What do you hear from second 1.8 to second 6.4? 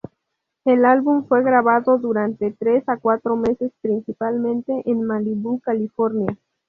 durante tres a cuatro meses, principalmente en Malibu, California.